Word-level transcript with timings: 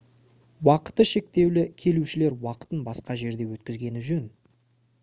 уақыты 0.67 1.05
шектеулі 1.09 1.65
келушілер 1.83 2.39
уақытын 2.47 2.83
басқа 2.89 3.21
жерде 3.25 3.49
өткізгені 3.55 4.07
жөн 4.11 4.27